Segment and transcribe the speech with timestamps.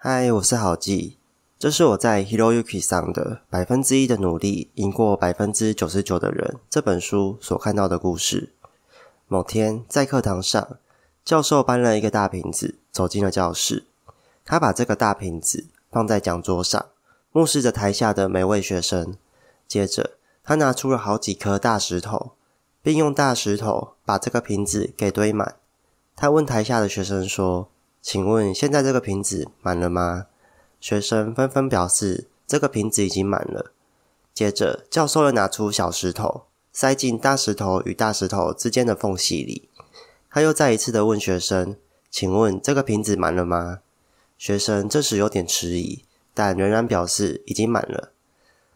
[0.00, 1.16] 嗨，我是好记。
[1.58, 8.52] 这是我在 Hiroyuki 上的百分之一的努力赢过百分之九十九的人这本书所看到的故事。
[9.26, 10.78] 某天在课堂上，
[11.24, 13.86] 教授搬了一个大瓶子走进了教室，
[14.44, 16.86] 他把这个大瓶子放在讲桌上，
[17.32, 19.16] 目视着台下的每位学生。
[19.66, 20.12] 接着，
[20.44, 22.34] 他拿出了好几颗大石头，
[22.80, 25.56] 并用大石头把这个瓶子给堆满。
[26.14, 27.68] 他问台下的学生说
[28.00, 30.26] ：“请问现在这个瓶子满了吗？”
[30.80, 33.72] 学生纷纷表示这个瓶子已经满了。
[34.32, 39.68] 接着，教授又拿出小石头，塞进大石头与大石头之间的缝隙里。
[40.30, 41.76] 他又再一次的问学生
[42.10, 43.80] ：“请问这个瓶子满了吗？”
[44.38, 48.12] 学生这时有点迟疑，但仍然表示已经满了。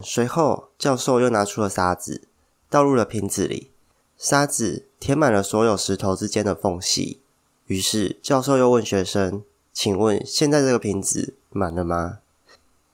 [0.00, 2.28] 随后，教授又拿出了沙子，
[2.70, 3.72] 倒入了瓶子里，
[4.16, 7.20] 沙子填满了所有石头之间的缝隙。
[7.68, 12.20] 于是，教授又问学生：“请问，现在这个瓶子满了吗？”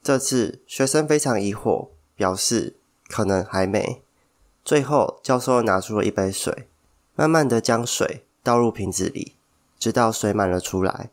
[0.02, 2.74] 这次，学生非常疑惑，表示
[3.08, 4.02] 可能还没。
[4.64, 6.66] 最后，教授拿出了一杯水，
[7.14, 9.34] 慢慢的将水倒入瓶子里，
[9.78, 11.10] 直到水满了出来。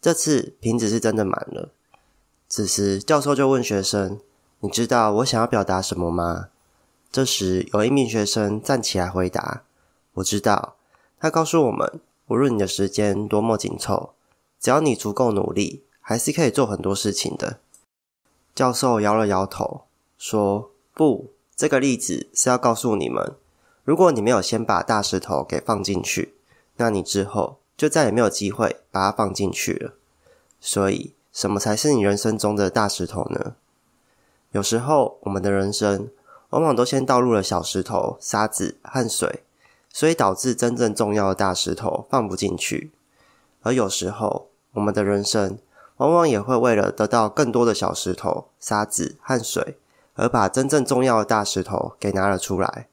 [0.00, 1.70] 这次，瓶子是真的满了。
[2.48, 4.20] 此时，教授就问学生
[4.60, 6.50] ：“你知道我想要表达什么吗？”
[7.10, 9.64] 这时，有一名学生站起来回答
[10.14, 10.76] ：“我知道。”
[11.18, 12.00] 他告诉我们。
[12.30, 14.14] 无论你的时间多么紧凑，
[14.60, 17.58] 只要你足够努力，还是可以做很多事情的。
[18.54, 19.82] 教授摇了摇头，
[20.16, 23.34] 说：“不，这个例子是要告诉你们，
[23.82, 26.36] 如果你没有先把大石头给放进去，
[26.76, 29.94] 那你之后就再也没有机会把它放进去了。
[30.60, 33.56] 所以，什么才是你人生中的大石头呢？
[34.52, 36.08] 有时候，我们的人生
[36.50, 39.42] 往往都先倒入了小石头、沙子和水。”
[39.92, 42.92] 所以导致真正重要的大石头放不进去，
[43.62, 45.58] 而有时候我们的人生
[45.96, 49.76] 往往也会为了得到更多的小石头、沙子和水，
[50.14, 52.86] 而把真正重要的大石头给拿了出来。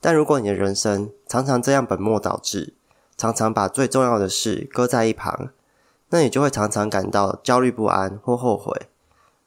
[0.00, 2.72] 但如果你的人生常常这样本末倒置，
[3.16, 5.50] 常常把最重要的事搁在一旁，
[6.10, 8.88] 那你就会常常感到焦虑不安或后悔，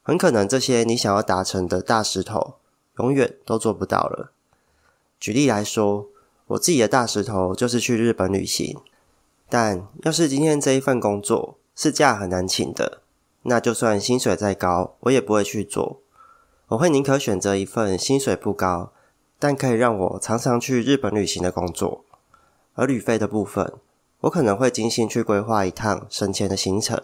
[0.03, 2.55] 很可能这些你想要达成的大石头
[2.97, 4.31] 永远都做不到了。
[5.17, 6.10] 举例来说。
[6.51, 8.77] 我自己的大石头就是去日本旅行，
[9.47, 13.01] 但要是今天这一份工作是假很难请的，
[13.43, 16.01] 那就算薪水再高，我也不会去做。
[16.67, 18.91] 我会宁可选择一份薪水不高，
[19.39, 22.03] 但可以让我常常去日本旅行的工作。
[22.73, 23.73] 而旅费的部分，
[24.21, 27.01] 我可能会精心去规划一趟省钱的行程。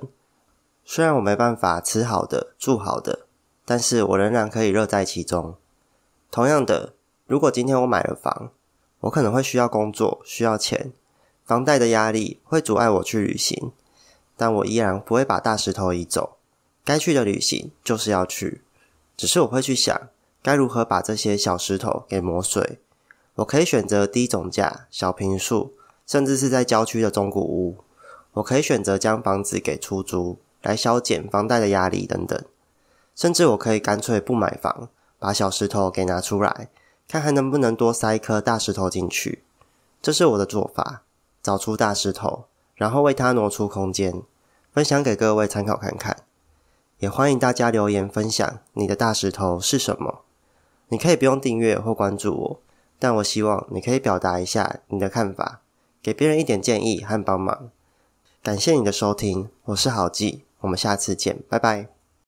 [0.84, 3.28] 虽然我没办法吃好的、住好的，
[3.64, 5.56] 但是我仍然可以乐在其中。
[6.30, 6.94] 同样的，
[7.26, 8.52] 如果今天我买了房，
[9.02, 10.92] 我可能会需要工作，需要钱，
[11.46, 13.72] 房贷的压力会阻碍我去旅行，
[14.36, 16.38] 但我依然不会把大石头移走。
[16.84, 18.62] 该去的旅行就是要去，
[19.16, 20.10] 只是我会去想
[20.42, 22.80] 该如何把这些小石头给磨碎。
[23.36, 25.74] 我可以选择低总价、小平数，
[26.06, 27.78] 甚至是在郊区的中古屋。
[28.34, 32.42] 我可以选择将房子给出租，来消减房贷的压力等等。
[33.16, 36.70] 甚至我可以干脆不买房，把小石头给拿出来。
[37.08, 39.44] 看还能不能多塞一颗大石头进去，
[40.02, 41.04] 这是我的做法。
[41.42, 42.46] 找出大石头，
[42.76, 44.22] 然后为它挪出空间，
[44.74, 46.18] 分享给各位参考看看。
[47.00, 50.24] 也欢迎大家留言分享你的大石头是什么。
[50.90, 52.60] 你可以不用订阅或关注我，
[53.00, 55.62] 但我希望你可以表达一下你的看法，
[56.02, 57.70] 给别人一点建议和帮忙。
[58.44, 61.97] 感谢你的收听，我是郝记，我们下次见，拜拜。